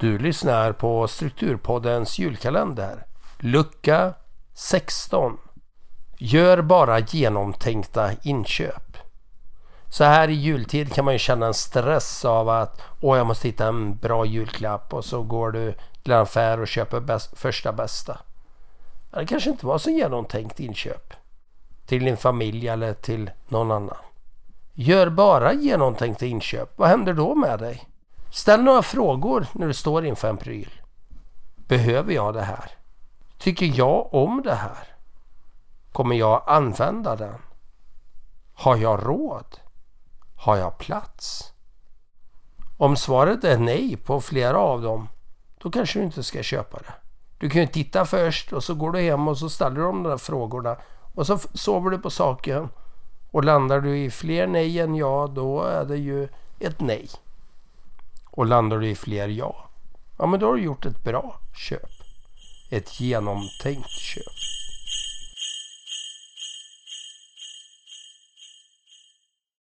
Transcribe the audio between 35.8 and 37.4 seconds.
Kommer jag använda den?